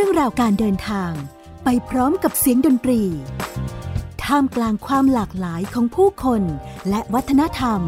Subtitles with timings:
[0.00, 1.12] รื่องราวการเดินทาง
[1.64, 3.02] ไปพร้อมกับเสียงดนตรี
[4.24, 6.42] ท่ามกลางความหลากหลายของผู้คน
[6.88, 7.80] และวัฒนธรรม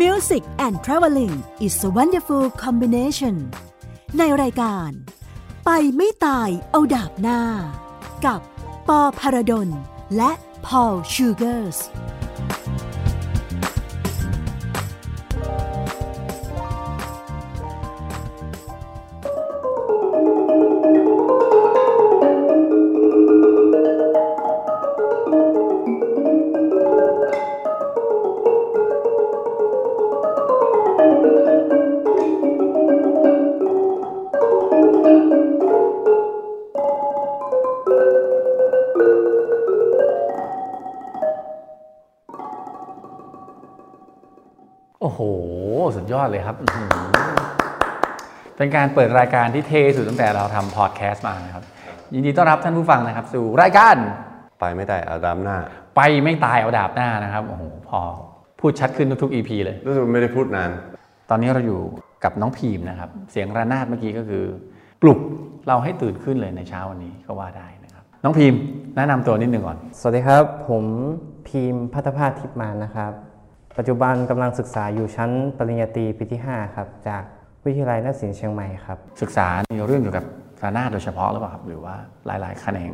[0.00, 1.34] Music and Traveling
[1.66, 3.36] is a wonderful combination
[4.18, 4.90] ในรายการ
[5.64, 7.40] ไปไม่ตายเอาดาบหน้า
[8.24, 8.40] กับ
[8.88, 9.68] ปอพารดล
[10.16, 10.32] และ
[10.66, 11.78] พอลชูเกอร์ส
[46.14, 46.88] ยอดเลยครับอื้อหือ
[48.56, 51.64] เป็นการเปิดรายการที่เท่สุดตั้งแต่เราทำพอดแคสต์มานะครับ
[52.14, 53.96] ยินดีต้อนรับท่านผู้ฟังนะครับ สู่รายการ
[54.60, 55.58] ไปไม่ได้เอาดามหน้า
[55.96, 58.00] ไปไม่ตายเอาดาบหน้านะครับโอ้โหพอ
[58.60, 60.70] พูดชัดขึ้นทุกๆ EP เลยรู้สึกไม่ได้พูดนาน
[61.30, 61.80] ตอนนี้เราอยู่
[62.24, 64.44] กับน้องพีมนะครับ เสียงระนาดเมื่อกี้ก็คือ
[65.02, 65.18] ปลุก
[65.68, 68.54] เราให้ตื่นขึ้นเลยในเช้าวันนี้ก็ว่าได้นะครับ น้องพีม
[68.96, 70.84] แนะนำตัวนิดหนึ่งก่อน สวัสดีครับ ผม
[71.48, 73.12] พีมพัฒภาสทิพย์มานนะครับ
[73.78, 77.22] ปัจจุบันกำลังศึกษาอยู่ชั้นปริญญาตรีปีที่ 5 ครับ จาก
[77.66, 80.24] วิทยาลัยนาฏศิลป์เชียงใหม่ครับ ศึกษาในเรื่องเกี่ยวกับ
[80.62, 81.94] ระนาดโดยเฉพาะหรือเปล่าครับ หรือว่า
[82.26, 82.92] หลายๆแขนง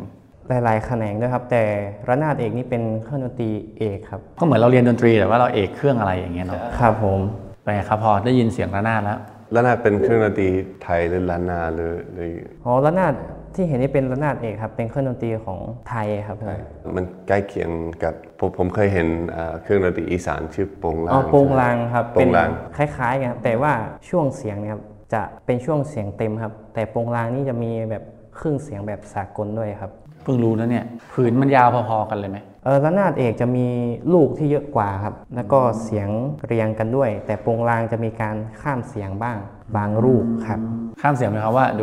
[0.48, 1.62] หลายๆแขนงด้วยครับ แต่
[2.08, 7.20] ระนาดเอกนี่เป็นเครื่องดนตรีเอกครับ ก็เหมือนเราเรียนดนตรีแต่ว่าเราเอกเครื่องอะไรอย่างเงี้ยเนาะครับผม
[7.62, 9.18] เป็นไงครับพอได้ยินเสียงระนาดแล้ว
[9.52, 10.48] แล้วน่าเป็นเครื่องดนตรี
[10.82, 12.30] ไทยหรือล้านนาหรือหรือ
[12.64, 13.14] อ๋อระนาด
[13.54, 16.52] ที่เห็นนี่เป็นระนาดเอกครับ เป็นเครื่องดนตรีของไทยครับผม
[16.96, 17.70] มันใกล้เคียง
[18.02, 23.72] กับผมผมเคยเห็นเอ่อเครื่องดนตรีอีสานชื่อโปงลางอ๋อโปงลางครับโปงลางคล้ายๆกันครับแต่ว่า
[24.08, 24.82] ช่วงเสียงเนี่ยครับ
[25.14, 28.02] จะเป็นช่วงเสียงเต็มครับ แต่โปงลางนี่จะมีแบบ
[28.38, 29.90] ครึ่งเสียงแบบสากลด้วยครับ
[30.22, 33.66] เพิ่งรู้นะเนี่ยผืนมันยาวพอๆกันเลยไหมเออระนาดเอกจะมี
[34.12, 36.08] ลูกที่เยอะกว่าครับ แล้วก็เสียง
[36.46, 39.38] เรียงกันด้วย แต่โปงลางจะมีการข้ามเสียงบ้าง
[39.76, 40.60] บางลูกครับ
[41.00, 41.82] ข้ามเสียงไหมครับว่าโด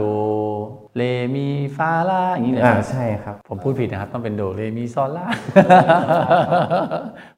[0.98, 1.04] เร
[1.36, 1.48] มี
[1.78, 5.26] ฟาลาอย่างนี้เลยอ่าไหมใช่ครับ ผมพูดผิดนะครับ ต้องเป็นโดเรมีซอลลา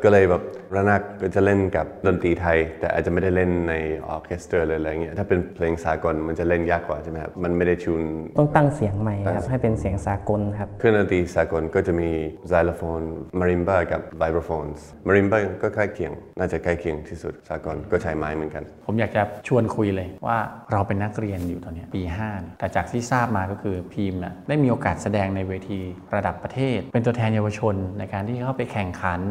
[0.04, 0.42] ก็เลยแบบ
[0.76, 3.74] ระนาดก็จะเล่นกับดนตรีไทย แต่อาจจะไม่ได้เล่นใน
[4.08, 8.02] ออร์เคสตราเลยอะไรเงี้ยถ้าเป็นเพลงสากลมันจะเล่นยากกว่าใช่ไหมครับมันไม่ได้ชูน
[8.38, 12.10] ต้องตั้งเสียงใหม่ครับ ให้เป็นเสียงสากลครับเครื่องดนตรีสากลก็จะมี
[12.50, 13.02] ไซโลโฟน
[13.40, 14.66] มาริมบากับไวโบรโฟน
[15.08, 20.38] มาริมบาก็ใกล้เคียง น่าจะใกล้เคียงที่สุดสากลก็ใช้ไม้เหมือนกัน ผมอยากจะชวนคุยเลยว่า
[20.72, 25.80] เราเป็นนักเรียนอยู่ตอนเนี้ยปี5เนี่ยแต่จากที่ทราบมาก็คือพีมน่ะได้มีโอกาสแสดงในเวที
[26.16, 29.22] ระดับประเทศ เป็นตัวแทนเยาวชนในการที่เข้าไปแข่งขัน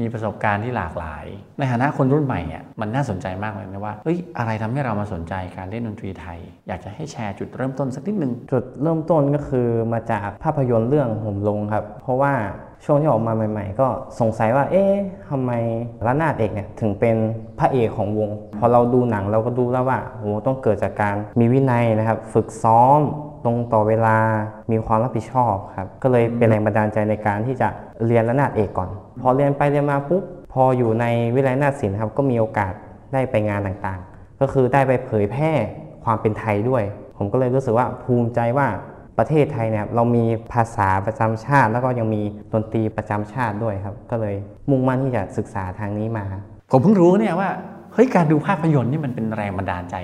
[0.00, 1.24] มีประสบการณ์ที่หลากหลาย
[1.58, 12.32] ในฐานะคนรุ่นใหม่อะมันน่าสนใจมากเลยนะว่าเฮ้ยอะไรทำให้เรามาสนใจการเล่นดนตรีไทย อยากจะให้แชร์จุดเริ่มต้นสักนิดนึงจุดเริ่มต้นก็คือมาจากภาพยนตร์เรื่องห่มลงครับ เพราะว่า
[12.84, 13.86] ช่วงที่ออกมาใหม่ ๆ ก็
[14.20, 14.94] สงสัยว่า เอ๊ะ
[15.30, 15.50] ทำไม
[16.06, 17.16] ระนาดเอกเนี่ยถึงเป็น
[17.58, 23.00] พระเอกของวง พอเราดูหนังเราก็ดูแล้วว่าโหต้องเกิดจากการมีวินัยนะครับ ฝึกซ้อม
[23.44, 24.16] ตรงต่อเวลา
[24.70, 27.68] มีความรับผิดชอบครับ ก็เลยเป็นแรงบันดาลใจในการที่จะ
[28.06, 28.88] เรียนระนาดเอกก่อน
[29.20, 30.22] พอเรียนไปเรียนมาปุ๊บ
[30.52, 32.72] พออยู่ในวิทยาลัยนาฏศิลป์ครับก็มีโอกาส
[33.12, 35.52] ได้ไปงานต่างๆ ก็คือได้ไปเผยแพร่
[36.04, 36.84] ความเป็นไทยด้วย
[37.16, 38.66] ผมก็เลยรู้สึกว่าภูมิใจว่า
[39.18, 42.22] ประเทศไทยเนี่ยเรามีภาษาประจำชาติ แล้วก็ยังมี
[42.52, 44.34] ดนตรีประจำชาติด้วยครับ ก็เลย
[44.70, 46.24] มุ่งมั่นที่จะศึกษาทางนี้มา
[46.70, 47.50] ผมเพิ่งรู้เนี่ยว่า
[47.94, 49.96] เฮ้ยการดูภาพยนตร์นี่มันเป็นแรงบันดาลใจ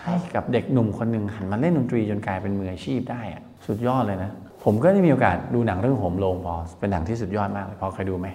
[0.00, 4.30] ให้กับเด็กหนุ่มคนหนึ่งหันมาเล่นดนตรีจนกลายเป็นมืออาชีพได้อะสุดยอดเลยนะ
[4.64, 8.28] ผมก็ได้มีโอกาสดูหนังเรื่องโหมโรงพอเป็นหนังที่สุดยอดมากเลยพอเคยดูไหม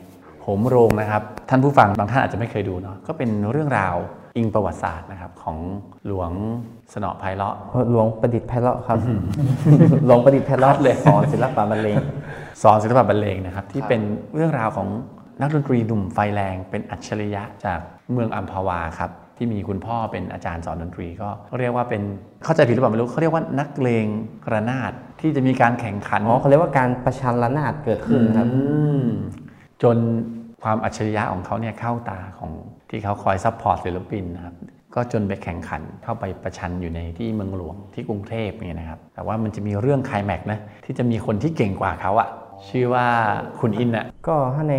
[0.43, 3.95] โหมโรงนะครับท่านผู้ฟังบางท่านอาจจะไม่เคยดูเนาะก็เป็นเรื่องราว
[4.37, 5.57] อิงประวัติศาสตร์นะครับของ
[6.07, 6.31] หลวง
[6.93, 7.55] สนอไพเราะ
[7.91, 8.99] หลวงประดิษฐ์ไพเราะครับ
[10.05, 11.97] หลวงประดิษฐ์ไพเราะเลยสอนศิลปะบรรเลง
[12.63, 14.01] สอนศิลปะบรรเลงนะครับที่เป็น
[14.35, 14.87] เรื่องราวของ
[15.41, 17.79] นักดนตรีหนุ่มไฟแรงเป็นอัจฉริยะจาก
[18.11, 21.29] เมืองอัมพวาครับที่มีคุณพ่อเป็นอาจารย์สอนดนตรีก็
[21.59, 22.01] เรียกว่าเป็น
[22.43, 24.05] เข้าใจผิดหรือเปล่าไม่รู้เขาเรียกว่านักเลง
[24.53, 24.91] ระนาด
[25.21, 28.63] ที่จะมีการแข่งขันอ๋อเขาเรียกว่าการประชันระนาดเกิดขึ้นครับอื
[29.01, 29.05] ม
[29.83, 29.97] จน
[30.63, 32.51] ความอัจฉริยะของเขาเนี่ยเข้าตาของ
[32.89, 34.55] ที่เขาคอย support ศิลปินนะครับ
[34.95, 42.29] ก็จนไปแข่งขันเข้าไปประชันอยู่ในที่เมืองหลวงที่กรุงเทพเนี่ยนะครับ แต่ว่ามันจะมีเรื่องไคลแม็กซ์นะที่จะมีคนที่เก่งกว่าเขาอะ
[42.69, 43.07] ชื่อว่า
[43.59, 44.75] ขุนอินอะก็ถ้าใน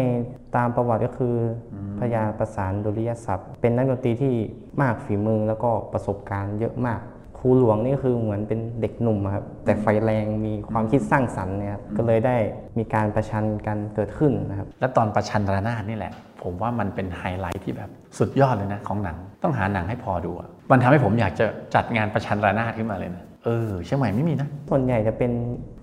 [0.57, 1.35] ตามประวัติก็คือ
[1.75, 4.35] พระยาประสานดุริยศัพท์ เป็นนักดนตรีที่
[4.83, 7.01] มากฝีมือแล้วก็ประสบการณ์เยอะมาก
[7.39, 12.37] ครูหลวงนี่คือเหมือนเป็นเด็กหนุ่มอะครับแต่ไฟแรงมีความคิดสร้างสรรค์เนี่ยครับก็เลยได้
[12.79, 25.33] มีการประชันกันเกิดขึ้นนะครับและตอนประชันระนาดนี่แหละ ผมว่ามันเป็นไฮไลท์ที่แบบสุดยอดเลยนะของหนัง ต้องหาหนังให้พอดูอะมันทำให้ผมอยากจะจัดงานประชันระนาดขึ้นมาเลยนะ เออเชียงใหม่ไม่มีนะ ส่วนใหญ่จะเป็น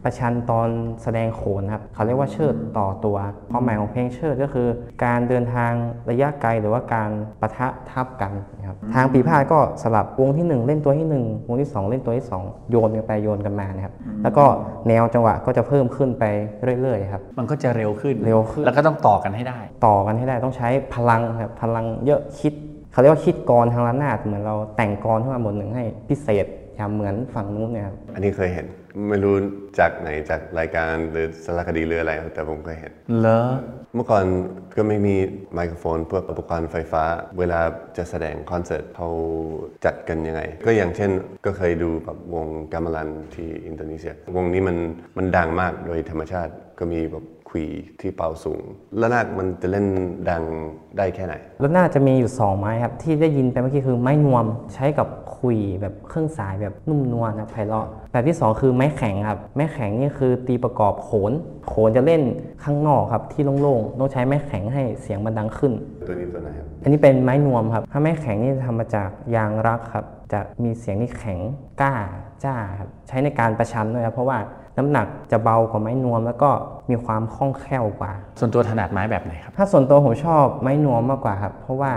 [0.03, 0.69] ประชันตอน
[1.03, 3.17] แสดงโขนครับ เขาเรียกว่าเชิดต่อตัว
[3.51, 4.67] ความหมายของเพลงเชิดก็คือ
[5.03, 5.71] การเดินทาง
[6.09, 7.09] ระยะไกลหรือว่าการ
[7.41, 13.93] ปะทะทับกันนะครับ ทางปีพาดก็สลับวงที่ 1 เล่นตัวที่ 1 วงที่ 2 เล่นตัวที่ 2 โยนกันไปโยนกันมานะครับ
[14.23, 14.45] แล้วก็
[14.87, 16.23] แนวจังหวะก็จะเพิ่มขึ้นไป
[16.81, 22.53] เรื่อยๆครับ มันก็จะเร็วขึ้น เร็วขึ้น แล้วก็ต้องต่อกันให้ได้ ต่อกันให้ได้ต้องใช้พลังครับ พลังเยอะคิด
[22.91, 26.45] เขาเรียกว่าคิดกรทางระนาดเหมือนเราแต่งกรขึ้นมาบทหนึ่งให้พิเศษ
[26.81, 28.65] อย่าเหมือนฝั่งนู้นเนี่ยครับอันนี้เคยเห็น
[29.09, 29.35] ไม่รู้
[29.79, 32.91] จากไหนจากรายการหรือสารคดีหรืออะไร แต่ผมเคยเห็น
[33.21, 33.39] เลอ
[33.95, 34.25] เมื่อก่อน
[34.75, 35.15] ก็ไม่มี
[35.53, 37.03] ไมโครโฟนพวกอุปกรณ์ไฟฟ้า
[37.39, 37.59] เวลา
[37.97, 39.09] จะแสดงคอนเสิร์ตเขา
[39.85, 41.11] จัดกันยังไง ก็อย่างเช่น
[41.45, 44.77] ก็เคยดูแบบวงกามาลันที่อินโดนีเซีย วงนี้มัน
[45.17, 47.65] มันดังมากโดยธรรมชาติก็มีแบบขวี
[48.01, 48.63] ที่เป่าสูง
[48.97, 49.85] แล้วนาดมันจะเล่น
[50.29, 50.43] ดัง
[50.97, 55.07] ได้แค่ไหนแล้วน่าจะมีอยู่ 2 ไม้ครับ ที่ได้ยินไปเมื่อกี้คือไม้นวมใช้กับ
[55.41, 61.31] คุยแบบเครื่องสายแบบนุ่มนวลนะไพเราะแบบที่ 2 คือไม้แข็งครับไม้แข็งนี่คือตีประกอบโขน
[61.67, 62.21] โขนจะเล่น
[62.63, 65.73] ข้างนอกครับที่โล่งๆต้องใช้ไม้แข็งให้เสียงมันดังขึ้น
[66.07, 71.39] ตัวนี้ตัวไหนครับอันนี้เป็นไม้นวมครับถ้าไม้แข็งนี่ทำมาจากยางรักครับ จะมีเสียงที่แข็ง
[71.81, 71.95] กล้า
[72.43, 74.37] จ้าครับใช้ในการประชันด้วยครับเพราะว่า
[74.77, 76.49] น้ำหนักจะเบากว่าไม้นวม แล้วก็
[76.89, 81.91] มีความคล่องแคล่วกว่า ส่วนตัวถนัดไม้แบบไหนครับถ้าส่วนตัวผมชอบไม้นวมมากกว่าครับเพราะว่า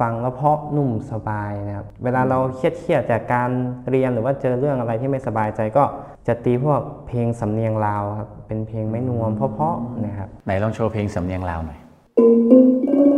[0.00, 3.50] ฟังแล้วเพราะนุ่มสบายนะครับเวลาเราเครียดๆจากการ
[3.90, 5.84] เรียนหรือว่าเจอเรื่องอะไรที่ไม่สบายใจก็
[6.26, 11.78] จะตีพวกเพลงสำเนียงลาวครับเป็นเพลงไม้นวมเพราะๆนะครับไหนลองโชว์เพลงสำเนียงลาวหน่อย
[12.18, 13.17] ป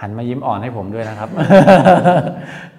[0.00, 1.28] หันมายิ้มอ่อนให้ผมด้วยนะครับ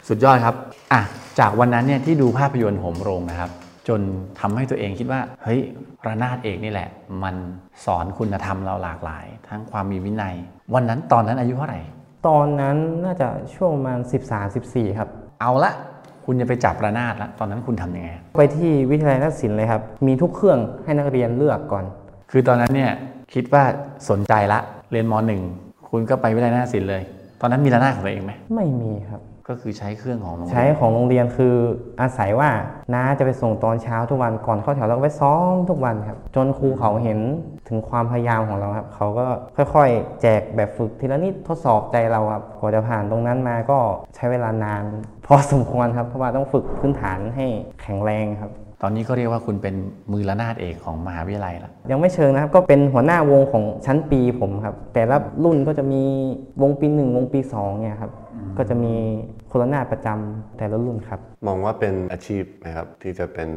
[0.08, 0.56] สุดยอดครับ
[0.94, 1.02] อะ
[1.40, 3.52] จากวันนั้นเนี่ยที่ดูภาพยนตร์โหมโรงนะครับ
[3.88, 4.02] จน
[4.40, 5.60] ทำให้ตัวเองคิดว่า เฮ้ย
[6.06, 6.90] ระนาดเอกนี่แหละ
[7.24, 7.36] มัน
[7.86, 10.36] สอนคุณธรรมเราหลากหลาย ทั้งความมีวินัย
[10.74, 11.80] วันนั้นตอนนั้นอายุเท่าไหร่
[12.28, 14.00] ตอนนั้นน่าจะช่วงประมาณ
[14.50, 15.10] 13-14 ครับ
[15.42, 15.72] เอาละ
[16.26, 21.86] คุณจะไปจับระนาดละตอนนั้นคุณทำยังไง ไปที่วิทยาลัยนักศิลป์เลยครับ มีทุกเครื่องให้นักเรียนเลือกก่อน
[22.32, 22.92] คือตอนนั้นเนี่ย
[23.34, 23.64] คิดว่า
[24.10, 24.60] สนใจละ
[24.92, 25.42] เรียนมหนึ่ง
[25.90, 27.04] คุณก็ไปวิทยาลัยนาฏศิลป์เลย
[27.42, 31.56] ตอนนั้นมีระนาดของตัวเองไหมไม่มีครับ ก็คือใช้เครื่องของโรงเรียนใช้ของโรงเรียนคือ
[32.02, 32.50] อาศัยว่า
[32.94, 37.20] น้าจะไปส่งตอนเช้าทุกวันก่อนเข้าแถวเราก็ไปซ้อมทุกวันครับ จนครูเขาเห็น
[37.68, 39.26] ถึงความพยายามของเราครับ เขาก็
[39.74, 43.80] ค่อยๆ แจกแบบฝึกทีละนิดทดสอบใจเราครับกว่าจะผ่านตรงนั้นมาก็
[44.16, 44.84] ใช้เวลานาน
[45.26, 47.46] พอสมควรครับเพราะว่าต้องฝึกพื้นฐานให้
[47.82, 48.52] แข็งแรงครับ
[48.82, 49.76] ตอนนี้ก็เรียกว่าคุณเป็น
[50.12, 56.04] มือระนาดเอกของมหาวิทยาลัยละยังไม่เชิงนะครับ ก็เป็นหัวหน้าวงของชั้นปีผมครับ แต่ละรุ่นก็จะมี
[56.62, 58.12] วงปีหนึ่งวงปีสองเนี่ยครับ
[58.58, 58.94] ก็จะมี
[59.48, 63.50] โคโรนาประจำแต่ละรุ่นครับ มองว่าเป็นอาชีพไหมครับที่จะเป็น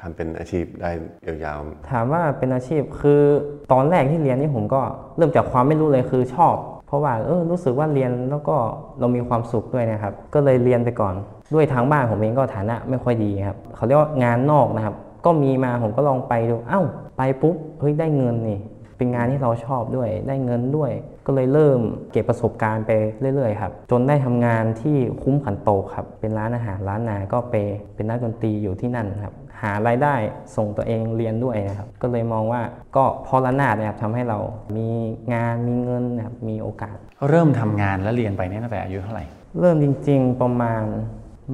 [0.00, 0.90] ทำเป็นอาชีพได้
[1.44, 1.58] ยาว
[1.90, 3.20] ถามว่าเป็นอาชีพคือ
[3.72, 4.80] ตอนแรกที่เรียนนี่ผมก็
[5.16, 8.56] เริ่มจากความไม่รู้เลยคือชอบเพ ราะว่าเออรู้สึกว่าเรียนแล้วก็
[8.98, 11.14] เรามีความสุขด้วยนะครับ ก็เลยเรียนไปก่อน
[11.54, 14.94] ด้วยทางบ้านผมเองก็ฐานะไม่ค่อยดีครับเขาเรียกว่างานนอกนะครับ
[15.24, 16.82] ก็มีมาผมก็ลองไปดู เอ้า
[17.16, 18.58] ไปปุ๊บเฮ้ยได้เงินนี่
[18.96, 20.90] เป็นงานที่เราชอบด้วย ได้เงินด้วย
[21.26, 21.80] ก็เลยเริ่ม
[22.12, 22.90] เก็บประสบการณ์ไป
[23.34, 27.54] เรื่อยๆครับ จนได้ทำงานที่คุ้มขันโตกครับ เป็นร้านอาหารร้านนา ก็ไป
[27.94, 30.14] เป็นนักดนตรีอยู่ที่นั่นครับ หารายได้
[30.56, 32.62] ส่งตัวเองเรียนด้วยนะครับ ก็เลยมองว่า
[32.96, 34.38] ก็เพอละนาดนะครับทำให้เรา
[34.76, 34.88] มี
[35.34, 36.96] งานมีเงินนะครับ มีโอกาส
[37.28, 39.24] เริ่มทำงานและเรียนไปเนี่ยตั้งแต่อายุเท่าไหร่
[39.60, 40.82] เริ่มจริง ๆ ประมาณ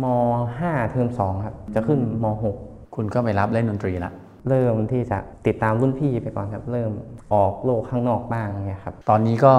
[0.02, 0.04] ม
[0.48, 2.26] 5 เทอม2ครับ จะขึ้นม
[2.60, 4.12] 6 คุณก็ไปรับเล่นดนตรีละ
[4.48, 6.92] เริ่มที่จะติดตามรุ่นพี่ไปก่อนครับ เริ่ม
[7.34, 9.54] ออกโลกข้างนอกบ้างเนี่ยครับ ตอนนี้ก็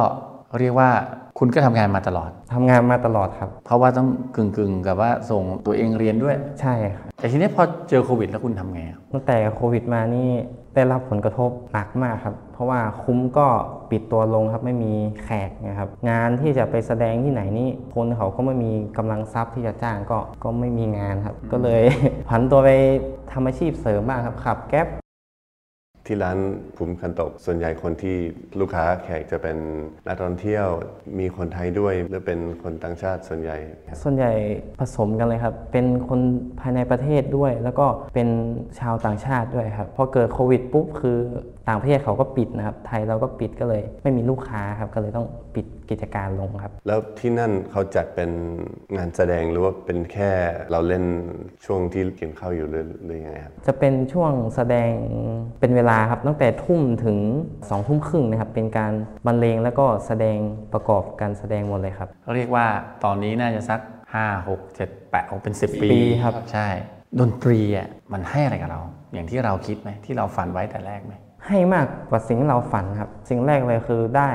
[0.60, 0.90] เรียกว่า
[1.40, 10.30] คุณก็ทำงานมาตลอดทำงานมาตลอดครับ เพราะว่าต้องกึ่งๆ กับว่าส่งตัวเองเรียนด้วย ใช่ครับแต่ทีนี้พอเจอโควิดแล้วคุณทำไงอะตั้งแต่โควิดมานี่
[10.76, 13.48] ได้รับผลกระทบหนักมากครับ เพราะว่าคุ้มก็
[13.92, 21.82] ปิดตัวลงครับไม่มีแขกนะครับ งานที่จะไปแสดงที่ไหนนี่คนเขาก็ไม่มีกำลังทรัพย์ที่จะจ้างก็ก็ไม่มีงานครับ ก็เลย
[22.30, 22.70] ผันตัวไป
[23.32, 25.01] ทำอาชีพเสริมบ้างครับขับแก๊ป
[26.12, 26.40] ที่ร้าน
[26.78, 28.16] ภูมิคันตก ส่วนใหญ่คนที่
[28.60, 29.58] ลูกค้าแขกจะเป็น
[30.08, 30.66] นักท่องเที่ยว
[31.20, 33.58] มีคนไทยด้วยหรือเป็นคนต่างชาติส่วนใหญ่
[34.04, 34.32] ส่วนใหญ่
[34.80, 36.20] ผสมกันเลยครับ เป็นคน
[36.60, 38.30] ภายในประเทศด้วย แล้วก็เป็น
[38.80, 41.20] ชาวต่างชาติด้วยครับพอเกิดโควิดปุ๊บคือ
[41.68, 48.32] ต่างประเทศเขาก็ปิดนะครับ ไทยเราก็ปิดก็เลยไม่มีลูกค้าครับ ก็เลยต้องปิดกิจการลงครับ แล้วที่นั่นเขาจัดเป็น
[48.98, 50.32] งานแสดงหรือว่าเป็นแค่
[50.72, 51.06] เราเล่น
[51.66, 54.94] ช่วงที่กินข้าวอยู่หรือหรือยังไงครับ จะเป็นช่วงแสดง
[55.60, 57.18] เป็นเวลาครับ ตั้งแต่ทุ่มถึง
[57.50, 58.94] 2องทุ่มครึ่งนะครับ เป็นการ
[59.26, 60.38] บรรเลงแล้วก็แสดง
[60.74, 62.66] ประกอบการแสดงหมดเลยครับเรียกว่า
[63.04, 63.80] ตอนนี้น่าจะสัก
[64.16, 66.68] 5 6 7 8 6เป็น 10 ปีปีครับ ใช่
[67.20, 68.82] ดนตรีอะมันให้อะไรกับเรา
[69.14, 71.14] อย่างที่เราคิดไหมที่เราฝันไว้แต่แรกไหม
[71.48, 74.32] ให้มากกว่าสิ่งที่เราฝันครับ สิ่งแรกเลยคือได้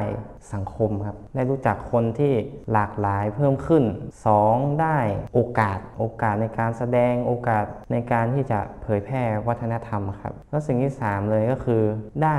[0.54, 2.32] สังคมครับ ได้รู้จักคนที่
[2.72, 3.84] หลากหลายเพิ่มขึ้น
[4.32, 4.80] 2.
[4.82, 4.98] ได้
[5.34, 11.82] โอกาส โอกาสในการแสดง โอกาสในการที่จะเผยแพร่วัฒนธรรมครับ แล้วสิ่งที่ 3 เลยก็คือ
[12.24, 12.38] ได้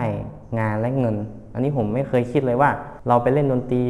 [0.60, 1.16] งานและเงิน
[1.54, 2.70] อันนี้ผมไม่เคยคิดเลยว่า
[3.08, 3.84] เราไปเล่นดนตรี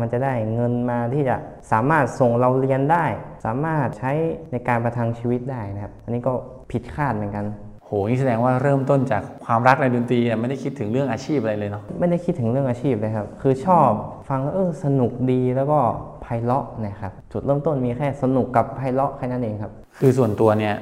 [0.00, 1.36] มันจะได้เงินมาที่จะ
[1.72, 3.06] สามารถส่งเราเรียนได้
[3.44, 4.12] สามารถใช้
[4.52, 6.32] ในการประทังชีวิตได้นะครับ อันนี้ก็
[6.70, 7.46] ผิดคาดเหมือนกัน
[7.86, 13.88] โหนี่แสดงว่าเริ่มต้นจากความรักในดนตรีอะไม่ได้คิดถึงเรื่องอาชีพอะไรเลยเนาะไม่ได้คิดถึงเรื่องอาชีพเลยครับ คือชอบ
[14.28, 15.78] ฟังแล้วเออสนุกดีแล้วก็
[16.22, 20.74] ไพเราะนะครับจุดเริ่มต้นมีแค่สนุกกับไพเราะแค่นั้นเองครับ คือส่วนตัวเนี่ย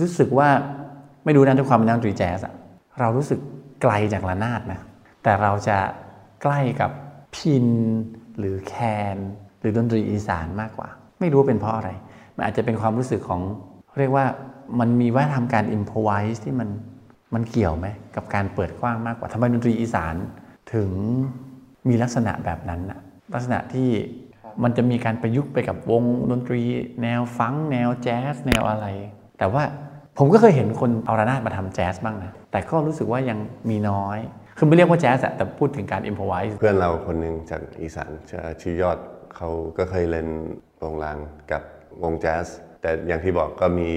[0.00, 0.48] รู้สึกว่า
[1.24, 2.54] ไม่รู้นะด้วยความเป็นนักดนตรีแจ๊สอะ
[3.00, 3.38] เรารู้สึก
[3.82, 4.80] ไกลจากระนาดนะ
[5.22, 5.78] แต่เราจะ
[6.42, 6.90] ใกล้กับ
[7.36, 7.66] พิน
[8.38, 8.74] หรือแค
[9.14, 9.16] น
[9.60, 10.88] หรือดนตรีอีสานมากกว่า
[11.20, 11.90] ไม่รู้ว่าเป็นเพราะอะไร
[12.36, 13.40] มันอาจจะเป็นความรู้สึกของ
[13.98, 14.24] เรียกว่า
[14.78, 16.68] มันมีวัฒนธรรมการ improvise ที่มัน
[17.34, 17.86] มันเกี่ยวไหม
[18.16, 20.14] กับการเปิดกว้างมากกว่าทำไมดนตรีอีสาน
[20.74, 20.90] ถึง
[21.88, 23.00] มีลักษณะแบบนั้นนะ
[23.34, 23.88] ลักษณะที่
[24.62, 26.62] มันจะมีการประยุกต์ไปกับวงดนตรี
[27.02, 28.86] แนวฟังแนวแจ๊สแนวอะไร
[29.38, 29.62] แต่ว่า
[30.18, 33.38] ผมก็เคยเห็นคนเอาระนาดมาทำแจ๊สบ้างนะ แต่ก็รู้สึกว่ายัง
[33.70, 34.18] มีน้อย
[34.58, 38.98] คือไม่เรียกว่าแจ๊สอะแต่พูดถึงการ improviseเพื่อนเราคนหนึ่งจากอีสานชื่อชื่อยอด
[39.36, 39.48] เขา
[39.78, 40.28] ก็เคยเล่น
[40.78, 41.18] โรงราง
[41.52, 41.62] กับ
[42.02, 42.46] วงแจ๊ส
[42.80, 43.90] แต่อย่างที่บอกก็มี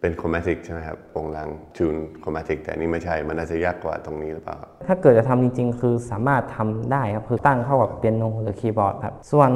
[0.00, 9.50] เป็นโครมาติกใช่ไหมครับวงรางจูนโครมาติกแต่นี่ไม่ใช่ มันน่าจจะยากกว่าตรงนี้หรือเปล่า ถ้าเกิดจะทำจริง ๆ คือสามารถทำได้ครับ คือตั้งเข้ากับเปียโนหรือคีย์บอร์ดครับ ส่วน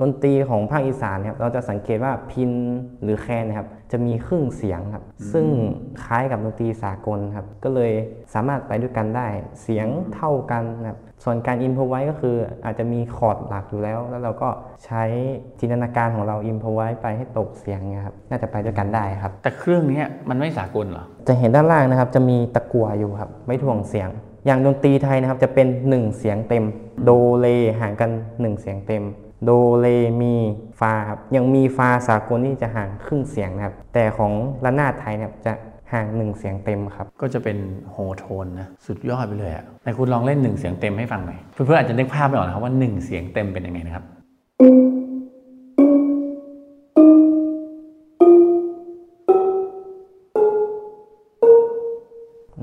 [0.00, 2.50] ดนตรีของภาคอีสานเนี่ยเราจะสังเกตว่าพิน
[3.02, 5.46] หรือแคนนะครับ จะมีครึ่งเสียงครับ ซึ่ง
[6.04, 7.92] คล้ายกับดนตรีสากลครับ ก็เลย
[8.34, 9.26] สามารถไปด้วยกันได้
[9.62, 14.48] เสียงเท่ากันครับ ส่วนการอินพอไว้ก็คืออาจจะมีคอร์ดหลักอยู่แล้ว แล้วเราก็
[14.84, 15.02] ใช้
[15.60, 24.08] จินตนาการของเราอินพอไว้ไปให้ตกเสียงเนะครับน่าจะไปด้วยกันได้ครับ แต่เครื่องเนี้ยมันไม่สากลเหรอ จะเห็นด้านล่างนะครับจะมีตะกั่วอยู่ครับไว้ถ่วงเสียง
[24.46, 26.64] อย่างดนตรีไทยนะครับจะเป็น 1 เสียงเต็ม
[27.04, 27.46] โดเล
[27.80, 29.04] ห่างกัน 1 เสียงเต็ม
[29.44, 29.86] โดเล
[30.22, 30.34] มี
[30.80, 34.32] ฟาครับยังมีฟาสากลที่จะห่างครึ่งเสียงนะครับ แต่ของ
[34.64, 35.52] ระนาดไทยนะครับจะ
[35.92, 37.58] ห่าง1เสียงเต็มครับ ก็จะเป็น
[37.90, 44.04] โฮโทนนะ สุดยอดไปเลยอะแต่คุณลองเล่นหนึ่งเสียงเต็มให้ฟังหน่อยเพื่อนๆอาจจะนึกภาพไม่ออกนะครับว่าหนึ่งเสียงเต็มเป็นยังไงนะครับ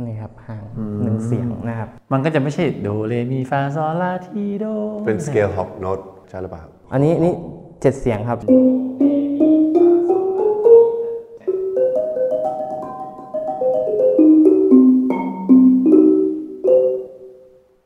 [0.07, 0.63] นี่ครับห่าง
[1.03, 4.65] หนึ่งเสียงนะครับ มันก็จะไม่ใช่โดเรมีฟาซอลาทีโด
[5.05, 7.33] เป็นสเกลฮอปโน้ตใช่หรือเปล่าครับอันนี้นี่
[7.81, 8.39] เจ็ดเสียงครับ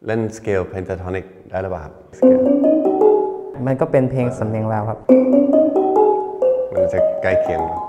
[0.10, 2.40] เล่น scale pentatonic ได้หรือเปล่าครับสเกล
[3.66, 5.00] มันก็เป็นเพลงสำเนียงลาวครับ
[6.74, 7.89] มันจะใกล้เคียงเนอ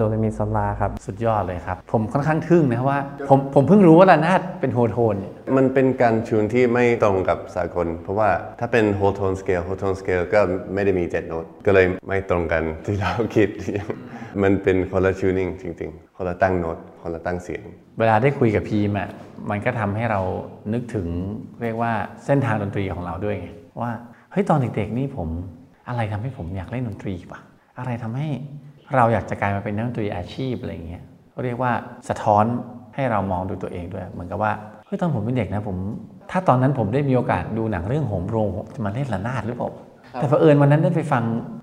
[0.00, 8.28] โดเรมีโซลาครับ สุดยอดเลยครับ ผมค่อนข้างทึ่งนะว่า ผมผมเพิ่งรู้ว่าระนาดเป็นโฮโทนเนี่ยมันเป็นการชูนที่ไม่ตรงกับสากล เพราะว่า
[8.60, 10.40] ถ้าเป็น whole tone scale whole tone scale ก็
[10.74, 13.48] ไม่ได้มีเจ็ดโน้ตก็เลยไม่ตรงกันที่เราคิด
[14.42, 17.62] มันเป็นคนละ tuning จริง ๆ คนละตั้งโน้ตคนละตั้งเสียง
[17.98, 19.08] เวลาได้คุยกับพีมอะ
[19.50, 20.20] มันก็ทำให้เรา
[20.72, 21.06] นึกถึง
[21.62, 21.92] เรียกว่า
[22.24, 23.48] เส้นทางดนตรีของเราด้วยไง
[23.80, 23.92] ว่า
[24.32, 25.28] เฮ้ยตอนเด็กๆนี่ผม
[25.88, 27.40] อะไรทำให้ผมอยากเล่นดนตรีวะ
[27.78, 28.28] อะไรทำให้
[28.96, 31.72] เราอยากจะกลายมาเป็นนักดนตรีอาชีพอะไรอย่างเงี้ยเขาเรียกว่า
[32.08, 32.44] สะท้อน
[32.94, 34.52] ให้เรามองดูตัวเองด้วย เหมือนกับว่า
[34.86, 35.76] เฮ้ยตอนผมเป็นเด็กนะผม
[36.30, 39.70] ถ้าตอนนั้นผมได้มีโอกาสดูหนังเรื่องโหมโรงผมจะมาเล่นระนาดหรือเปล่า
[40.12, 41.22] แต่เผอิญวันนั้นได้ไปฟัง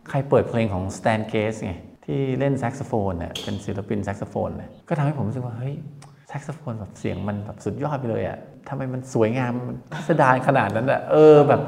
[0.10, 1.74] ใครเปิดเพลงของ Stan Getz ไง
[2.06, 5.76] ที่เล่นแซกโซโฟนเนี่ยเป็นศิลปินแซกโซโฟนเนี่ยก็ทำให้ผมรู้สึกว่าเฮ้ย
[6.28, 8.38] แซกโซโฟนแบบเสียงมันแบบสุดยอดไปเลยอะ่ะ
[8.70, 11.62] ทำไมมันสวยงามมันพิสดารขนาดนั้นอะ่ะเออแบบ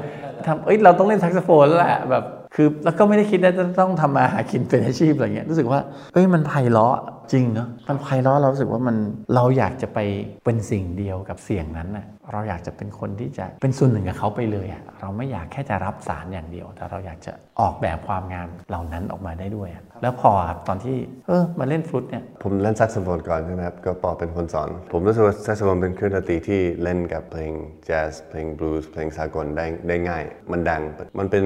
[0.46, 2.24] ทำเอ้ยเราต้องเล่นแซกโซโฟนแล้วแหละแบบ
[2.54, 5.80] คือแล้วก็ไม่ได้คิดว่าจะต้องทำมาหากินเป็นอาชีพอะไรเงี้ยรู้สึกว่า
[6.12, 6.96] เอ้ยมันไพเราะ
[7.32, 8.96] จริงเนาะมันไพเราะเรารู้สึกว่ามัน
[9.34, 9.98] เราอยากจะไป
[10.44, 27.52] เป็นสิ่งเดียวกับเสียงนั้นน่ะเราอยากจะเป็นคนที่จะเป็นส่วนหนึ่งกับเขาไปเลยอะเราไม่อยากแค่จะรับสารอย่างเดียว แต่เราอยากจะ ออกแบบความงามเหล่านั้นออกมาได้ด้วยอะแล้วพอครับตอนที่เออมาเล่นฟลุตเนี่ยผมเล่นแซกโซโฟนก่อนใช่ไหมครับก็ปอเป็นคนสอน ผมรู้สึกว่าแซกโซโฟนเป็นเครื่องดนตรีที่เล่นกับเพลง
[27.86, 30.82] แจ๊สเพลงบลูส์เพลงสากลได้ได้ง่าย มันดัง
[31.18, 31.44] มันเป็น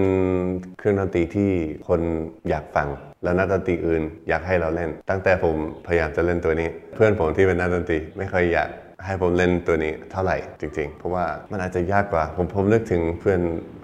[0.78, 1.50] เครื่องดนตรีที่
[1.88, 2.00] คน
[2.49, 2.88] อยากฟัง
[3.25, 5.56] แล้วนักดนตรีอื่นอยากให้เราเล่น ตั้งแต่ผม
[5.87, 8.68] พยายามจะเล่นตัวนี้ เพื่อนผมที่เป็นนักดนตรีไม่ค่อยอยาก
[9.07, 13.41] ให้ผมเล่นตัวนี้เท่าไหร่จริงๆ เพราะว่ามันอาจจะยากกว่า ผมผมนึกถึงเพื่อน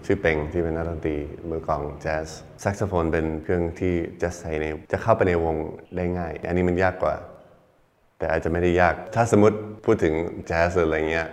[0.07, 1.17] ชื่อเป่งที่เป็นนักดนตรี
[1.51, 2.27] มือกลองแจ๊ส
[2.61, 5.57] แซกโซโฟนเป็นเครื่องที่จะใส่ในจะเข้าไปในวง
[5.97, 7.15] ได้ง่าย อันนี้มันยากกว่า
[8.19, 10.15] แต่อาจจะไม่ได้ยาก ถ้าสมมติพูดถึง
[10.47, 11.29] แจ๊สหรือะไรเงี้ย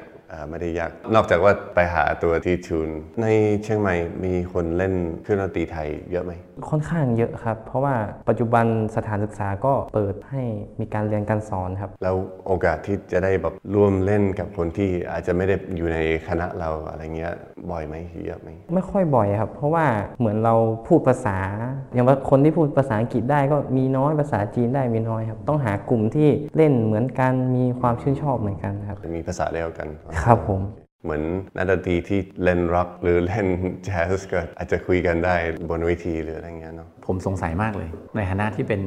[0.49, 2.89] ไม่ได้ยาก นอกจากว่าไปหาตัวที่ทูน
[3.21, 3.27] ใน
[3.63, 4.93] เชียงใหม่มีคนเล่น
[5.23, 6.31] เครื่องดนตรีไทยเยอะไหม
[6.69, 7.95] ค่อนข้างเยอะครับ เพราะว่า
[8.29, 8.65] ปัจจุบัน
[8.95, 10.41] สถานศึกษาก็เปิดให้
[10.79, 12.15] มีการเรียนการสอนครับ แล้ว
[12.47, 17.33] โอกาสที่จะได้แบบร่วมเล่นกับคนที่อาจจะไม่ได้อยู่ในคณะเราอะไรเงี้ย
[17.71, 19.85] บ่อยไหมเยอะไหมไม่ค่อยบ่อยครับ เพราะว่า
[20.19, 20.55] เหมือนเรา
[20.87, 21.37] พูดภาษา
[21.93, 29.87] อย่างว่าคนที่พูดภาษาอังกฤษได้ก็มีน้อยภาษาจีนได้มีน้อยครับ ต้องหากลุ่มที่เล่นเหมือนกันมีความชื่นชอบเหมือนกันครับมีภาษาเดียวกัน
[30.23, 30.61] ครับผม
[31.03, 31.23] เหมือน
[31.55, 33.47] นักดนตรีที่เล่นร็อกหรือเล่น
[33.85, 35.35] แจ๊สก็อาจจะคุยกันได้
[35.69, 38.81] บนเวทีหรืออะไรเงี้ยเนาะผมสงสัยมากเลย ในฐานะที่เป็น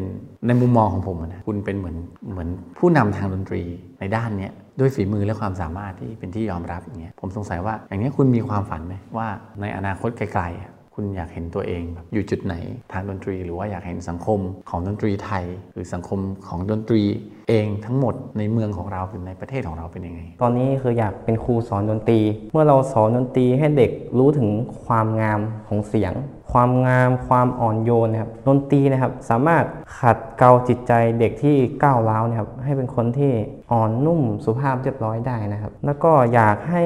[0.47, 1.97] ในมุมมองของผมอะนะคุณเป็นเหมือน
[2.31, 3.63] เหมือนผู้นำทางดนตรี
[4.01, 9.29] ในด้านเนี้ยด้วยฝีมือและความสามารถที่เป็นที่ยอมรับอย่างเงี้ยผมสงสัยว่าอย่างนี้ยคุณมีความฝันไหมว่า
[9.61, 10.71] ในอนาคตไกลๆอะ
[11.01, 12.55] คุณอยากเห็นตัวเองแบบอยู่จุดไหน
[12.93, 14.41] ทางดนตรี หรือว่าอยากเห็นสังคม
[14.71, 17.03] ของดนตรีไทย หรือสังคมของดนตรี
[17.49, 22.21] เองทั้งหมดในเมืองของเราหรือในประเทศของเราเป็นยังไง ตอนนี้คืออยากเป็นครูสอนดนตรี
[22.53, 24.49] เมื่อเราสอนดนตรีให้เด็กรู้ถึง
[24.85, 26.13] ความงามของเสียง
[26.53, 29.65] ความงามความอ่อนโยนนะครับดนตรีนะครับสามารถ
[30.01, 33.33] ขัดเกลาจิตใจเด็กที่ก้าวร้าวนะครับให้เป็นคนที่
[33.73, 36.85] อ่อนนุ่มสุภาพเรียบร้อยได้นะครับ แล้วก็อยากให้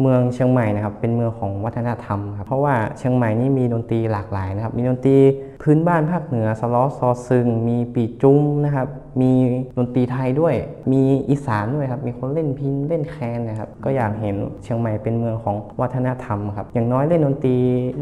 [0.00, 5.16] เมืองเชียงใหม่นะครับเป็นเมืองของวัฒนธรรมครับเพราะว่าเชียงใหม่นี่มีดนตรีหลากหลายนะครับมีดนตรี
[5.62, 8.88] พื้นบ้านภาคเหนือสล้อซอซึง มีปีจุ้มนะครับ
[9.20, 9.32] มี
[9.78, 10.54] ดนตรีไทยด้วย
[10.92, 17.56] มีอีสานด้วยครับมีคนเล่นพินเล่นแคนนะครับก็อยากเห็นเชียงใหม่เป็นเมืองของวัฒนธรรมครับอย่างน้อยเล่นดนตรี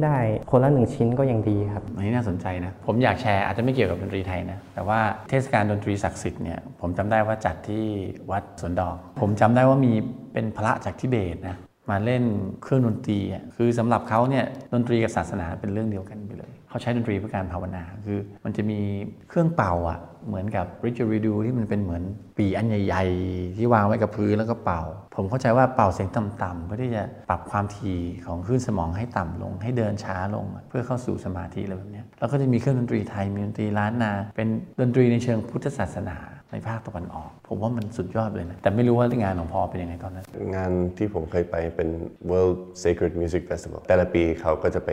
[0.04, 0.16] ได้
[0.50, 4.98] คนละหนึ่งชิ้นก็ยังดีครับอันนี้น่าสนใจนะผมอยากแชร์อาจจะไม่เกี่ยวกับดนตรีไทยนะแต่ว่า
[5.28, 7.84] เทศกาลดนตรีศักดิ์สิทธิ์เนี่ยผมจำได้ว่าจัดที่
[8.30, 9.92] วัดสวนดอก ผมจำได้ว่ามี
[10.32, 11.56] เป็นพระจากทิเบตนะ
[11.90, 12.24] มาเล่น
[12.62, 18.80] เครื่องดนตรีอะคือสำหรับเขาเนี่ยดนตรีกับศาสนาเป็นเรื่องเดียวกันไปเลย เขาใช้ดนตรีเพื่อการภาวนาคือ มันจะมี
[19.28, 19.98] เครื่องเป่าอะ
[20.28, 22.02] เหมือนกับริจูริดูที่มันเป็นเหมือน
[22.38, 24.82] ปีอันใหญ่ ๆ ที่วางไว้กับพื้นแล้วก็เป่า
[25.16, 34.48] ผมเข้าใจว่าเป่าเสียงต่ำๆเพื่อที่จะปรับความถี่ของคลื่นสมองให้ต่ำลง ให้เดินช้าลง เพื่อเข้าสู่สมาธิอะไรแบบนี้แล้วก็จะมีเครื่องดนตรีไทยมีดนตรีล้านนา เป็น
[34.80, 36.16] ดนตรีในเชิงพุทธศาสนา
[36.54, 41.88] ในภาคตะวันออก ผมว่ามันสุดยอดเลยนะ แต่ไม่รู้ว่างานของพอเป็นยังไงตอนนั้น งานที่ผมเคยไปเป็น
[42.30, 44.90] World Sacred Music Festival แต่ละปีเขาก็จะไป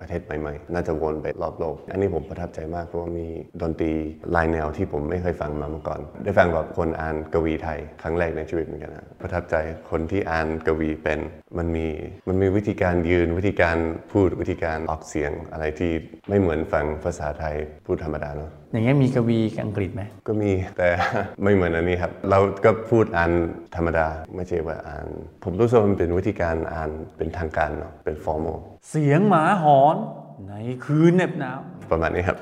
[0.00, 3.26] ประเทศใหม่ๆ น่าจะวนไปรอบโลก อันนี้ผมประทับใจมากเพราะว่ามี
[3.62, 3.92] ดนตรี
[4.34, 9.56] ลายแนวที่ผมไม่เคยฟังมาเมื่อก่อน ได้ฟังแบบคนอ่านกวีไทยครั้งแรกในชีวิตเหมือนกันนะประทับใจ
[9.90, 11.20] คนที่อ่านกวีเป็น
[11.58, 11.86] มันมี
[12.28, 13.76] มันมีวิธีการยืนวิธีการ
[14.12, 15.92] พูดวิธีการออกเสียงอะไรที่
[16.28, 17.54] ไม่เหมือนฟังภาษาไทย
[17.86, 20.88] พูดธรรมดาเนาะอย่างเงี้ยมีกวีอังกฤษไหมก็มีแต่
[21.42, 23.32] ไม่เหมือนอันนี้ครับ เราก็พูดอ่าน
[23.76, 25.06] ธรรมดา ไม่ใช่ว่าอ่าน
[25.44, 28.58] ผมรู้สึกว่ามันเป็นวิธีการอ่านเป็นทางการเนาะเป็น formal
[28.90, 29.96] เสียงหมาหอน
[30.48, 31.58] ในคืนเหน็บหนาว
[31.90, 32.36] ประมาณนี้ครับ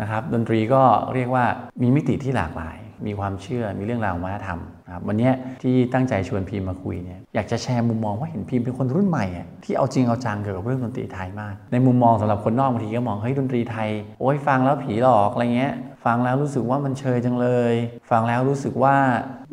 [0.00, 0.82] นะครับดนตรีก็
[1.14, 1.44] เรียกว่า
[1.82, 5.30] มีมิติที่หลากหลาย มีความเชื่อ มีเรื่องราววัฒนธรรมนะครับวันนี้
[5.62, 9.26] ที่ตั้งใจชวนพีมมาคุยเนี่ยอยากจะแชร์มุมมองว่าเห็นพีมเป็นคนรุ่นใหม่
[9.64, 17.74] ที่เอาจริงเอาจังเกี่ยวกับเรื่องดนตรีไทยมาก ในมุมมองสำหรับคนนอกบางทีก็มองเฮ้ยดนตรีไทยโอ้ยฟังแล้วผีหลอกอะไรเงี้ยฟังแล้วรู้สึกว่ามันเชยจังเลย
[18.10, 18.94] ฟังแล้วรู้สึกว่า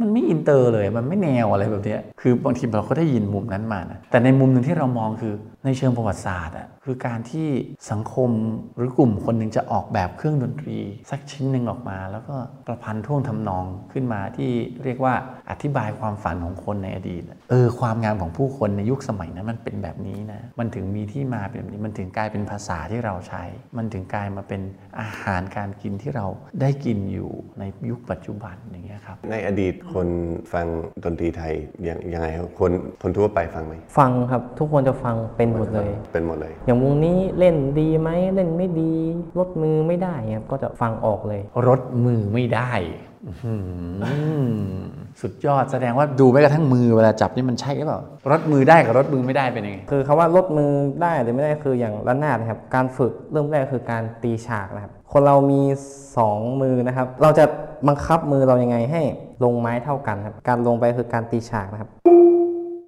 [0.01, 5.33] มันไม่อินเตอร์เลย มันไม่แนวอะไรแบบเนี้ยคือบางทีเราก็ได้ยินมุมนั้นมานะแต่ในมุมหนึ่งที่เรามองคือ
[5.65, 7.47] ในเชิงประวัติศาสตร์อะคือการที่
[7.91, 8.29] สังคม
[8.77, 10.77] หรือกลุ่มคนหนึ่งจะออกแบบเครื่องดนตรี
[11.09, 12.35] สักชิ้นหนึ่งออกมา แล้วก็
[12.67, 14.51] ประพันธ์ท่วงทำนองขึ้นมาที่
[14.83, 15.13] เรียกว่า
[15.51, 23.43] อธิบายความฝันของคนในอดีตเออความงามของผู้คนในยุคสมัยนั้นมันเป็นแบบนี้นะมันถึงมีที่มาแบบนี้มันถึงกลายเป็นภาษาที่เราใช้
[23.77, 24.61] มันถึงกลายมาเป็น
[24.99, 26.27] อาหารการกินที่เรา
[26.61, 30.07] ได้กินอยู่ในยุคปัจจุบันอย่างเงี้ยครับ ในอดีตคน
[30.53, 30.65] ฟัง
[31.03, 31.53] ดนตรีไทย
[31.87, 38.93] ยังยังไงครับคนคนทั่วไปฟังไหมฟังครับทุกคนจะฟังเป็นหมดเลย เป็นหมดเลย อย่างวงนี้เล่นดีไหมเล่นไม่ดี
[39.39, 42.73] ลดมือไม่ได้ครับก็จะฟังออกเลยรถมือไม่ได้
[43.27, 44.73] อื้อหือ
[45.21, 47.99] สุดยอดแสดงว่าดูแม้กระทั่งมือเวลาจับนี่มันใช่หรือเปล่า
[48.31, 55.61] รถมือได้กับรถมือไม่ได้เป็นยังไงคือคาว่าลดมือได้หรือไม่ได้คืออย่างระนาดนะครับการฝึกเริ่มแรกคือการตีฉากนะครับ คนเรามี
[56.11, 57.45] 2 มือนะครับ เราจะ
[57.87, 59.01] บังคับมือเรายังไงให้
[59.43, 61.89] ลงไม้เท่ากันครับ การลงไปคือการตีฉากนะครับ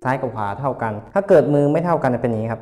[0.03, 2.61] ซ้ายกับขวาเท่ากัน ถ้าเกิดมือไม่เท่ากันจะเป็นอย่างนี้ครับ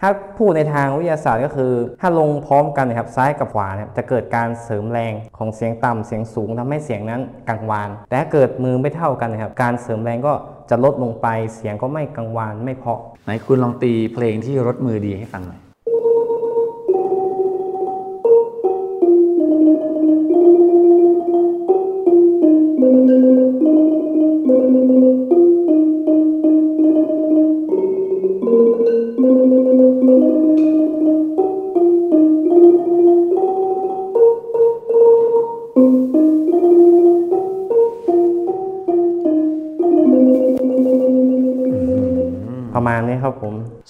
[0.00, 10.32] ถ้าพูดในทางวิทยาศาสตร์ก็คือ ถ้าลงพร้อมกันนะครับซ้ายกับขวานะครับจะเกิดการเสริมแรงของเสียงต่ำเสียงสูงทำให้เสียงนั้นกังวาน แต่ถ้าเกิดมือไม่เท่ากันนะครับ การเสริมแรงก็
[10.70, 15.60] จะลดลงไป เสียงก็ไม่กังวานไม่เพาะ ไหนคุณลองตีเพลงที่รถมือดีให้ฟังหน่อย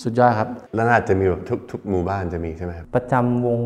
[0.03, 3.61] สุดยอดครับ แล้วน่าจะมีแบบทุกทุกหมู่บ้านจะมีใช่ไหมครับ ประจำวง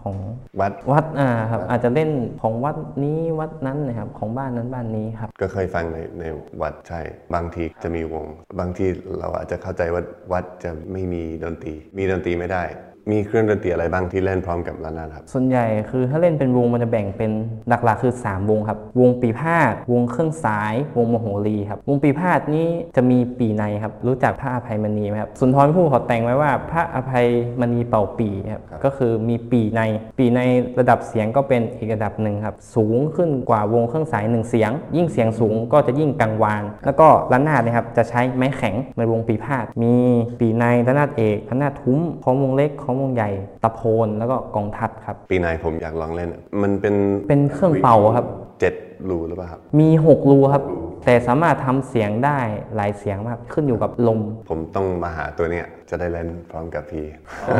[0.00, 0.16] ของ
[0.60, 2.10] วัดวัดอ่าครับ อาจจะเล่น
[2.42, 6.24] ของวัดนี้วัดนั้นนะครับของบ้านนั้นบ้านนี้ครับ ก็เคยฟังในใน
[6.62, 7.00] วัดใช่
[7.34, 8.24] บางทีจะมีวง
[8.58, 12.64] บางที่เราอาจจะเข้าใจว่าวัดจะไม่มีดนตรี มีดนตรีไม่ได้
[13.10, 17.30] มีเครื่องดนตรีอะไรบ้างที่เล่นพร้อมกับระนาดครับส่วนใหญ่คือถ้าเล่นเป็นวงมันจะแบ่งเป็น
[17.68, 27.26] หลักๆ คือ 3 วงครับ วงปีพาดวงเครื่องสาย วงมโหรีครับ วงปีพาดนี้จะมีปีในครับ รู้จักพระอภัยมณีไหมครับสุนทรภู่เขาแต่งไว้ว่าพระอภัย
[27.60, 29.80] มณีเป่าปีครับก็คือมีปีใน
[30.18, 30.40] ปีใน
[30.78, 39.94] ระดับเสียงก็เป็นอีกระดับหนึ่งครับสูงขึ้นกว่าวงเครื่องสายหนึ่งเสียง ยิ่งเสียงสูงก็จะยิ่งกังวาน แล้วก็ระนาดเนะครับจะใช้ไม้แข็งในวงปีพาดมี
[40.40, 43.30] ปีในระนาดเอกระนาดทุ้มของวงเล็กของวงใหญ่
[43.62, 46.30] ตะโพนแล้วก็กองทัดครับ ปีไหนผมอยากลองเล่น
[46.62, 46.94] มันเป็น
[47.28, 48.26] เป็นเครื่องเป่าครับ
[48.60, 48.74] เจ็ด
[49.08, 50.62] รูหรือเปล่าครับ มี 6 รูครับ
[51.04, 52.38] แต่สามารถทำเสียงได้
[52.76, 57.06] หลายเสียงมากขึ้นอยู่กับลม ผมต้องมาหาตัวเนี้ยจะได้เล่นพร้อมกับพี่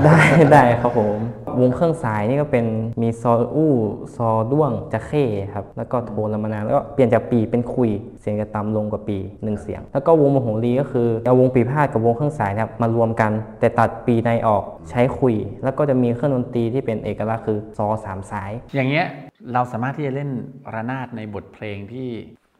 [0.04, 0.18] ได้
[0.52, 1.18] ได้ครับผม
[1.60, 2.66] วงเครื่องสายนี่ก็เป็น
[3.02, 3.74] มีซออู้
[4.16, 19.06] ซอด้วงจะเข้ครับแล้วก็โทนละมานานแล้วก็เปลี่ยนจากปีเป็นคุย เสียงจะต่ำลงกว่าปีหนึ่งเสียง แล้วก็วงมโหรีก็คือเอาวงปีพาดกับวงเครื่องสายนะครับมารวมกัน แต่ตัดปีในออกใช้คุย แล้วก็จะมีเครื่องดนตรีที่เป็นเอกลักษณ์คือซอสามสาย อย่างเงี้ย
[19.52, 20.30] เราสามารถที่จะเล่น
[20.74, 22.08] ระนาดในบทเพลงที่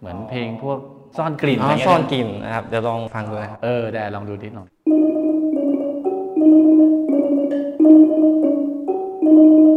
[0.05, 0.79] เหมือนเพลงพวก
[1.17, 4.71] ซ่อนกลิ่นอ๋อะไรอเงี้ยซ่อนกลิ่นนะครับเดี๋ยวลองฟังดูนะครับเออได้ลองดูนิดหน่อยป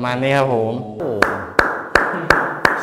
[0.07, 0.73] มาณนี้ครับผม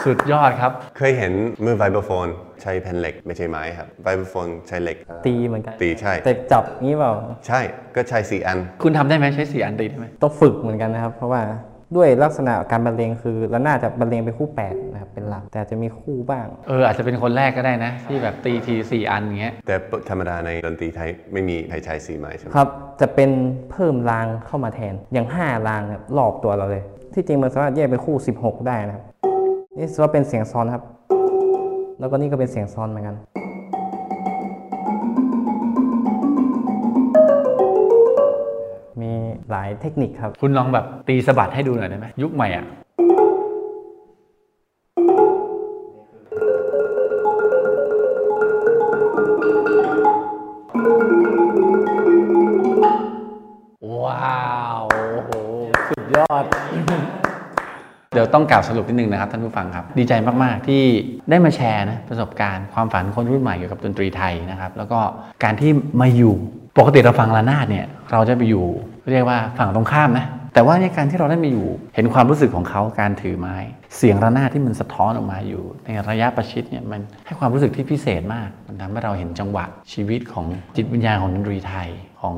[0.03, 1.33] สุดยอดครับ เคยเห็น
[1.65, 2.27] มือไวโบโฟน
[2.61, 7.11] ใช้แผ่นเหล็กไม่ใช่ไม้ครับไวโบโฟนใช้เหล็ก ตีเหมือนกัน ตีใช่ แต่จับงี้เปล่า
[7.47, 7.59] ใช่
[7.95, 11.41] ก็ใช้สี่อัน คุณทำได้ไหมใช้สี่อันตีได้ไหมต้องฝึกเหมือนกันนะครับ เพราะว่า
[11.95, 19.75] ด้วยลักษณะการบรรเลงคือระนาดจะบรรเลงเป็นคู่แปดนะครับ เป็นหลัก แต่จะมีคู่บ้าง เออ อาจจะเป็นคนแรกก็ได้นะ ที่แบบตีทีสี่อันอย่างเงี้ยแต่
[20.09, 22.67] ธรรมดาในดนตรีไทยไม่มีใครใช้สี่ไม้ใช่ไหมครับ
[23.01, 23.29] จะเป็น
[23.71, 29.03] เพิ่มรางเข้ามาแทนอย่าง5รางเนี่ยรอบตัวเราเลย ที่จริงมันสามารถแยกเป็นคู่ 16 ได้นะครับ
[29.77, 30.83] นี่ถือว่าเป็นเสียงซ้อนครับ
[31.99, 33.15] แล้วก็นี่ก็เป็นเสียงซ้อนเหมือนกัน
[39.01, 39.11] มี
[39.51, 42.65] หลายเทคนิคครับ คุณลองแบบตีสะบัดให้ดูหน่อยได้ไหมยุคใหม่อะ
[58.33, 60.81] ต้องกล่าวสรุปนิดนึงนะครับท่านผู้ฟังครับ ดีใจมากๆที่
[61.29, 64.99] ได้มาแชร์นะประสบการณ์ความฝันคนรุ่นใหม่เกี่ยวกับดนตรีไทยนะครับ แล้วก็
[65.43, 66.33] การที่มาอยู่
[66.77, 68.65] ปกติเราฟังระนาดเนี่ยเราจะไปอยู่
[69.11, 73.55] เรียกว่าฝั่งตรงข้ามนะแต่ว่าในการที่เราได้มาอยู่เห็นความรู้สึกของเขาการถือไม้
[73.97, 81.89] เสียงระนาดที่มันสะท้อนออกมาอยู่ ในระยะประชิดเนี่ยมันให้ความรู้สึกที่พิเศษมาก มันทำให้เราเห็นจังหวะชีวิตของจิตวิญญาณของดนตรีไทย
[82.21, 82.35] ของ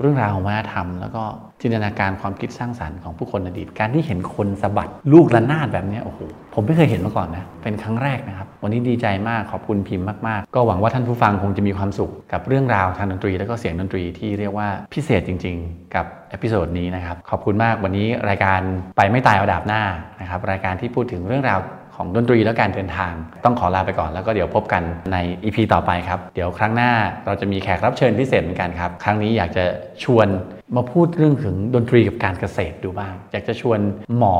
[0.00, 1.24] เรื่องราวของวัฒนธรรม แล้วก็
[1.62, 6.18] จินตนาการความคิดสร้างสรรค์ของผู้คนอดีต การที่เห็นคนสะบัดลูกระนาดแบบนี้โอ้โห
[6.54, 18.60] ผมไม่เคยเห็นมาก่อนนะ เป็นครั้งแรกนะครับ วันนี้ดีใจมากขอบคุณพิมพ์มาก ๆ ก็หวังว่าท่านผู้ฟังคงจะมีความสุขกับเรื่องราวทางดนตรี แล้วก็เสียงดนตรีที่เรียกว่าพิเศษจริง ๆ กับ episode นี้นะครับขอบคุณมากวันนี้รายการ
[18.96, 19.82] ไปไม่ตายเอาดาบหน้า
[20.20, 21.58] นะครับรายการที่พูดถึงเรื่องราว
[21.96, 23.12] ของดนตรีและการเดินทาง
[23.44, 24.82] ต้องขอลาไปก่อนแล้วก็เดี๋ยวพบกัน
[25.12, 26.92] ใน EP ต่อไปครับ เดี๋ยวครั้งหน้า
[27.26, 29.64] เราจะมีแขกรับเชิญพิเศษเหมือนกันครับ ครั้งนี้อยากจะ
[30.04, 30.28] ชวน
[30.76, 33.78] มาพูดเรื่องถึงดนตรีกับการเกษตรดูบ้าง อยากจะชวน
[34.18, 34.36] หมอ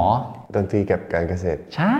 [0.56, 1.94] ดนตรีกับการเกษตร ใช่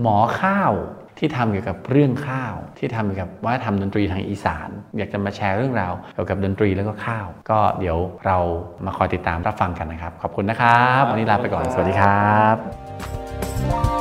[0.00, 0.72] หมอข้าว
[1.18, 8.38] ที่ทำเกี่ยวกับเรื่องข้าว ที่ทำเกี่ยวกับว่าทำดนตรีทางอีสาน อยากจะมาแชร์เรื่องราวเกี่ยวกับดนตรีแล้วก็ข้าว ก็เดี๋ยวเรา
[8.84, 13.99] มาคอยติดตามรับฟังกันนะครับ ขอบคุณนะครับ วันนี้ลาไปก่อน สวัสดีครับ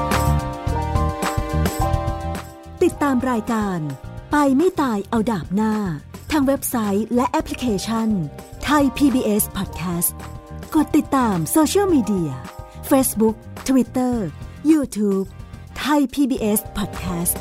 [2.89, 3.79] ติดตามรายการ
[4.31, 5.73] ไปไม่ตายเอาดาบหน้า
[6.31, 8.09] ทางเว็บไซต์และแอปพลิเคชัน
[8.63, 10.11] ไทย PBS Podcast
[10.75, 12.31] กดติดตามโซเชียลมีเดีย
[12.89, 13.35] Facebook
[13.67, 14.15] Twitter
[14.71, 15.25] YouTube
[15.79, 17.35] ไทย PBS Podcast